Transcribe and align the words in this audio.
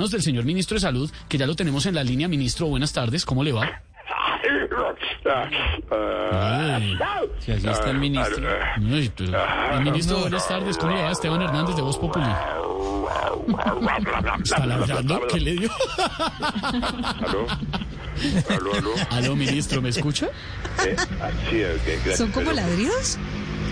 manos 0.00 0.10
del 0.12 0.22
señor 0.22 0.46
ministro 0.46 0.76
de 0.76 0.80
Salud, 0.80 1.10
que 1.28 1.36
ya 1.36 1.46
lo 1.46 1.54
tenemos 1.54 1.84
en 1.84 1.94
la 1.94 2.02
línea. 2.02 2.26
Ministro, 2.26 2.66
buenas 2.68 2.90
tardes, 2.90 3.26
¿cómo 3.26 3.44
le 3.44 3.52
va? 3.52 3.82
Ay, 6.32 6.96
Si 7.40 7.52
allí 7.52 7.68
está 7.68 7.90
el 7.90 7.98
ministro. 7.98 8.48
ay, 8.48 9.12
pero- 9.14 9.72
el 9.74 9.80
ministro, 9.84 10.20
buenas 10.20 10.48
tardes, 10.48 10.78
¿cómo 10.78 10.96
le 10.96 11.02
va? 11.02 11.10
Esteban 11.10 11.42
Hernández 11.42 11.76
de 11.76 11.82
Voz 11.82 11.98
Populi. 11.98 12.24
¿Está 14.42 14.64
ladrando? 14.64 15.20
¿Qué 15.30 15.38
le 15.40 15.52
dio? 15.52 15.70
¿Aló? 17.18 17.46
¿Aló, 18.48 18.74
aló? 18.74 18.90
Aló, 19.10 19.36
ministro, 19.36 19.82
¿me 19.82 19.90
escucha? 19.90 20.28
Eh, 20.86 20.96
ah, 21.20 21.28
sí, 21.50 21.62
ok, 21.62 21.82
gracias. 21.86 22.16
¿Son 22.18 22.30
como 22.32 22.52
ladridos? 22.52 23.18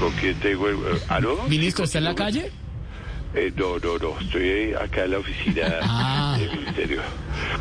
¿Con 0.00 0.10
quién 0.12 0.40
tengo 0.40 0.68
el... 0.68 0.76
eh, 0.76 1.00
¿Aló? 1.08 1.42
Ministro, 1.48 1.84
¿está 1.84 1.98
en 1.98 2.04
la 2.04 2.14
¿con 2.14 2.30
quién 2.30 2.42
calle? 2.44 2.52
Eh, 3.34 3.52
no, 3.56 3.78
no, 3.78 3.98
no. 3.98 4.20
Estoy 4.20 4.72
acá 4.74 5.04
en 5.04 5.10
la 5.12 5.18
oficina 5.18 5.62
Ah. 5.82 6.36
del 6.38 6.50
ministerio. 6.58 7.00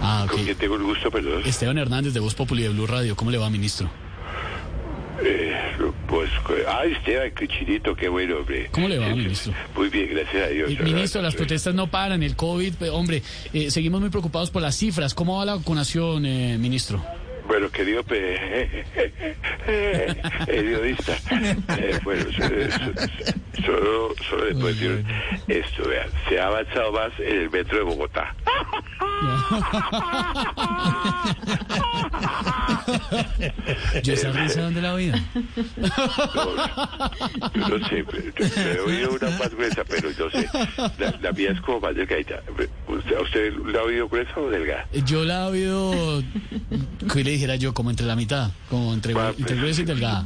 Ah, 0.01 0.25
¿Con 0.29 0.39
ok. 0.39 0.45
quién 0.45 0.57
tengo 0.57 0.75
el 0.75 0.83
gusto, 0.83 1.09
perdón? 1.09 1.41
Esteban 1.45 1.77
Hernández 1.77 2.13
de 2.13 2.19
Voz 2.19 2.35
Populi 2.35 2.63
de 2.63 2.69
Blue 2.69 2.85
Radio, 2.87 3.15
¿cómo 3.15 3.31
le 3.31 3.37
va, 3.37 3.49
ministro? 3.49 3.89
Eh, 5.23 5.53
pues... 6.07 6.29
Ay, 6.67 6.91
Esteban, 6.93 7.31
qué 7.31 7.47
chinito, 7.47 7.95
qué 7.95 8.07
bueno, 8.09 8.37
hombre. 8.37 8.67
¿Cómo 8.71 8.87
le 8.89 8.99
va, 8.99 9.07
ministro? 9.15 9.53
Muy 9.75 9.89
bien, 9.89 10.09
gracias 10.11 10.43
a 10.43 10.47
Dios. 10.49 10.71
Eh, 10.71 10.83
Ministro, 10.83 11.21
las 11.21 11.35
protestas 11.35 11.73
no 11.73 11.87
paran, 11.87 12.21
el 12.23 12.35
COVID, 12.35 12.73
eh, 12.83 12.89
hombre, 12.89 13.21
eh, 13.53 13.71
seguimos 13.71 14.01
muy 14.01 14.09
preocupados 14.09 14.51
por 14.51 14.61
las 14.61 14.75
cifras. 14.75 15.13
¿Cómo 15.13 15.37
va 15.37 15.45
la 15.45 15.55
vacunación, 15.55 16.25
eh, 16.25 16.57
ministro? 16.59 17.03
Bueno, 17.47 17.69
querido 17.69 18.03
pe... 18.03 18.85
periodista, 20.53 21.13
eh, 21.77 21.99
bueno, 22.03 22.23
so- 22.31 22.43
so- 22.43 22.93
solo, 23.65 24.13
solo 24.29 24.45
le 24.45 24.51
puedo 24.53 24.67
decir 24.67 25.03
esto, 25.47 25.87
vean, 25.89 26.07
se 26.29 26.39
ha 26.39 26.45
avanzado 26.47 26.91
más 26.91 27.11
en 27.19 27.41
el 27.41 27.49
metro 27.49 27.77
de 27.79 27.83
Bogotá. 27.83 28.35
¿Yo 34.03 34.13
esa 34.13 34.31
risa 34.31 34.61
dónde 34.61 34.81
la 34.81 34.93
oído? 34.93 35.17
Yo 37.55 37.67
no 37.69 37.87
sé, 37.87 38.03
pero- 38.09 38.23
yo- 38.23 38.63
me 38.63 38.71
he 38.73 38.79
oído 38.79 39.11
una 39.11 39.29
más 39.37 39.49
gruesa, 39.55 39.83
pero 39.87 40.09
yo 40.11 40.29
sé, 40.29 40.47
la, 40.97 41.13
la 41.21 41.31
mía 41.31 41.51
es 41.51 41.61
como 41.61 41.79
más 41.79 41.95
delgadita. 41.95 42.41
¿Usted, 42.97 43.15
¿A 43.15 43.21
usted 43.21 43.53
la 43.67 43.79
ha 43.79 43.83
oído 43.83 44.07
gruesa 44.09 44.39
o 44.39 44.49
delgada? 44.49 44.85
Yo 45.05 45.23
la 45.23 45.47
he 45.47 45.51
oído, 45.51 46.23
que 47.11 47.23
le 47.23 47.31
dijera 47.31 47.55
yo, 47.55 47.73
como 47.73 47.89
entre 47.89 48.05
la 48.05 48.15
mitad, 48.15 48.51
como 48.69 48.93
entre, 48.93 49.13
Ah, 49.17 49.29
entre 49.29 49.45
pues. 49.45 49.57
gruesa 49.59 49.81
y 49.81 49.85
delgada. 49.85 50.25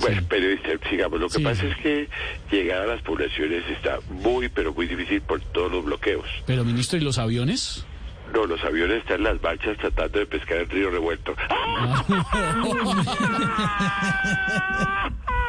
Bueno, 0.00 0.22
periodista, 0.28 0.70
sigamos. 0.90 1.20
Lo 1.20 1.28
que 1.28 1.38
Sí, 1.38 1.44
pasa 1.44 1.60
sí. 1.62 1.66
es 1.68 1.76
que 1.78 2.08
llegar 2.50 2.82
a 2.82 2.86
las 2.86 3.02
poblaciones 3.02 3.62
está 3.70 3.98
muy, 4.10 4.48
pero 4.48 4.74
muy 4.74 4.86
difícil 4.86 5.20
por 5.22 5.40
todos 5.52 5.70
los 5.70 5.84
bloqueos. 5.84 6.24
Pero, 6.46 6.64
ministro, 6.64 6.98
¿y 6.98 7.02
los 7.02 7.18
aviones? 7.18 7.84
No, 8.34 8.46
los 8.46 8.62
aviones 8.64 8.98
están 9.02 9.18
en 9.18 9.24
las 9.24 9.42
marchas 9.42 9.76
tratando 9.78 10.18
de 10.18 10.26
pescar 10.26 10.58
el 10.58 10.68
río 10.70 10.90
revuelto. 10.90 11.34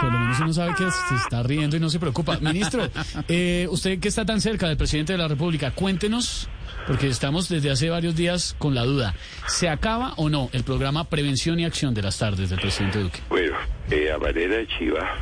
Por 0.00 0.12
lo 0.12 0.18
menos 0.18 0.40
uno 0.40 0.52
sabe 0.52 0.74
que 0.74 0.90
se 0.90 1.14
está 1.14 1.42
riendo 1.42 1.76
y 1.76 1.80
no 1.80 1.90
se 1.90 1.98
preocupa. 1.98 2.38
Ministro, 2.40 2.88
eh, 3.28 3.66
usted 3.70 3.98
que 4.00 4.08
está 4.08 4.24
tan 4.24 4.40
cerca 4.40 4.66
del 4.68 4.76
presidente 4.76 5.12
de 5.12 5.18
la 5.18 5.28
República, 5.28 5.72
cuéntenos, 5.72 6.48
porque 6.86 7.08
estamos 7.08 7.48
desde 7.48 7.70
hace 7.70 7.90
varios 7.90 8.16
días 8.16 8.54
con 8.58 8.74
la 8.74 8.84
duda, 8.84 9.14
¿se 9.46 9.68
acaba 9.68 10.14
o 10.16 10.28
no 10.30 10.48
el 10.52 10.64
programa 10.64 11.04
Prevención 11.04 11.60
y 11.60 11.64
Acción 11.64 11.92
de 11.94 12.02
las 12.02 12.18
tardes 12.18 12.50
del 12.50 12.60
presidente 12.60 12.98
Duque? 13.00 13.20
Bueno, 13.28 13.56
eh, 13.90 14.10
a 14.12 14.18
manera 14.18 14.56
de 14.56 14.66
chiva, 14.66 15.16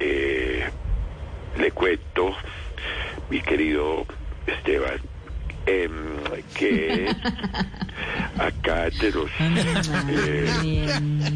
eh, 0.00 0.64
le 1.58 1.70
cuento, 1.72 2.34
mi 3.30 3.40
querido 3.42 4.06
Esteban, 4.46 4.98
em, 5.66 5.90
que 6.54 7.06
acá 8.38 8.88
de 8.90 9.10
los... 9.12 9.30
eh, 10.08 11.30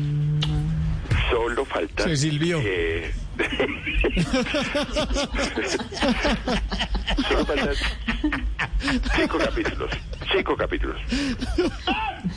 Se 1.97 2.17
silbió. 2.17 2.61
eh, 2.65 3.13
solo 7.29 7.45
faltan 7.47 7.75
cinco 9.17 9.39
capítulos. 9.39 9.91
Cinco 10.33 10.57
capítulos. 10.57 10.97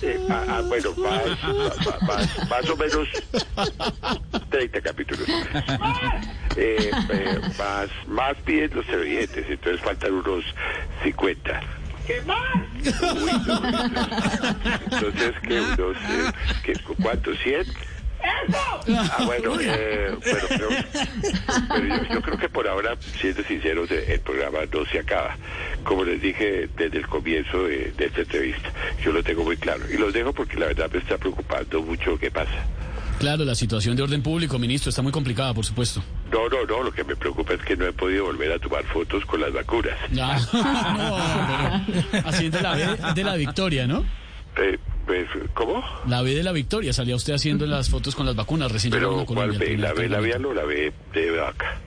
Eh, 0.02 0.20
ah, 0.30 0.44
ah, 0.48 0.62
bueno, 0.68 0.94
más, 0.98 1.26
más, 1.44 2.02
más, 2.04 2.50
más 2.50 2.70
o 2.70 2.78
menos 2.78 3.08
30 4.50 4.82
capítulos. 4.82 5.28
Eh, 6.56 6.92
eh, 7.12 7.40
más, 7.58 7.90
más 8.08 8.36
piden 8.46 8.72
los 8.76 8.86
televidentes, 8.86 9.46
entonces 9.50 9.82
faltan 9.82 10.14
unos 10.14 10.44
50. 11.04 11.62
¿Qué 12.08 12.22
más? 12.24 12.40
Uy, 12.84 13.32
no, 13.46 13.62
entonces, 14.92 15.34
que 15.48 15.62
unos, 15.62 15.98
eh, 15.98 16.32
que, 16.64 16.74
¿cuántos? 17.02 17.38
¿100? 17.40 17.66
Ah, 18.24 19.24
bueno, 19.26 19.60
eh, 19.62 20.16
bueno, 20.24 20.48
pero, 20.50 20.68
pero 21.74 21.86
yo, 21.88 22.14
yo 22.14 22.22
creo 22.22 22.38
que 22.38 22.50
por 22.50 22.68
ahora, 22.68 22.96
siendo 23.20 23.44
sinceros, 23.44 23.90
eh, 23.92 24.14
el 24.14 24.20
programa 24.22 24.60
no 24.72 24.86
se 24.86 25.00
acaba. 25.00 25.38
Como 25.84 26.04
les 26.04 26.22
dije 26.22 26.68
desde 26.76 26.98
el 26.98 27.08
comienzo 27.08 27.64
de, 27.64 27.92
de 27.92 28.06
esta 28.06 28.22
entrevista, 28.22 28.72
yo 29.04 29.12
lo 29.12 29.24
tengo 29.24 29.44
muy 29.44 29.58
claro. 29.58 29.84
Y 29.92 29.98
los 29.98 30.14
dejo 30.14 30.34
porque 30.34 30.58
la 30.58 30.68
verdad 30.68 30.90
me 30.92 31.00
está 31.00 31.18
preocupando 31.18 31.82
mucho 31.82 32.18
qué 32.20 32.32
pasa. 32.32 32.66
Claro, 33.20 33.44
la 33.44 33.54
situación 33.56 33.98
de 33.98 34.04
orden 34.04 34.24
público, 34.24 34.58
ministro, 34.58 34.90
está 34.90 35.02
muy 35.02 35.12
complicada, 35.12 35.54
por 35.54 35.66
supuesto. 35.66 36.02
No, 36.32 36.48
no, 36.48 36.66
no, 36.66 36.84
lo 36.84 36.92
que 36.92 37.04
me 37.04 37.18
preocupa 37.18 37.54
es 37.54 37.62
que 37.62 37.76
no 37.76 37.86
he 37.86 37.92
podido 37.92 38.24
volver 38.24 38.50
a 38.54 38.60
tomar 38.60 38.84
fotos 38.86 39.26
con 39.26 39.42
las 39.42 39.52
vacunas. 39.52 39.98
Ya. 40.12 40.40
No, 40.54 41.86
pero 42.12 42.28
haciendo 42.28 42.62
la 42.62 42.76
B 42.76 42.98
de 43.14 43.24
la 43.24 43.36
victoria, 43.36 43.88
¿no? 43.88 44.06
Eh, 44.58 44.78
pues, 45.10 45.28
¿Cómo? 45.56 45.84
La 46.08 46.22
B 46.22 46.36
de 46.36 46.44
la 46.44 46.52
victoria, 46.52 46.94
salía 46.94 47.16
usted 47.16 47.34
haciendo 47.34 47.66
las 47.66 47.90
fotos 47.90 48.16
con 48.16 48.28
las 48.28 48.36
vacunas 48.36 48.72
recién 48.72 48.92
Pero 48.92 49.22
a 49.22 49.26
¿cuál 49.26 49.60
el 49.60 49.82
¿La 49.82 49.92
ve 49.92 50.08
labial 50.08 50.46
o 50.46 50.54
la 50.54 50.64
ve 50.66 50.94
de 51.16 51.32
vaca? 51.32 51.78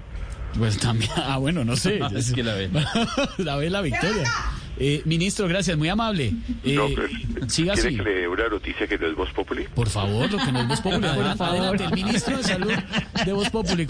Pues 0.59 0.77
también, 0.79 1.13
ah, 1.17 1.39
bueno, 1.39 1.65
no 1.65 1.77
sé. 1.77 2.01
Es 2.17 2.33
que 2.33 2.43
la 2.43 2.55
B. 2.55 2.69
la 3.39 3.57
B 3.57 3.65
de 3.65 3.71
la 3.71 3.81
victoria. 3.81 4.29
Eh, 4.77 5.03
ministro, 5.05 5.47
gracias, 5.47 5.77
muy 5.79 5.89
amable. 5.89 6.33
Eh, 6.65 6.75
no, 6.75 6.89
pero, 6.89 7.07
siga 7.49 7.75
¿Quiere 7.75 7.89
así. 7.91 7.97
que 7.97 8.03
le 8.03 8.15
dé 8.23 8.29
una 8.29 8.49
noticia 8.49 8.89
que 8.89 8.99
no 8.99 9.07
es 9.07 9.15
Voz 9.15 9.31
Populi? 9.33 9.65
Por 9.73 9.89
favor, 9.89 10.29
lo 10.33 10.39
que 10.39 10.51
no 10.51 10.61
es 10.63 10.69
Voz 10.69 10.81
Populi. 10.81 11.07
Por 11.07 11.37
favor. 11.37 11.59
Adelante, 11.61 11.85
el 11.85 11.93
ministro 11.93 12.37
de 12.39 12.43
Salud 12.43 12.73
de 13.25 13.33
Voz 13.33 13.51
Populi. 13.51 13.87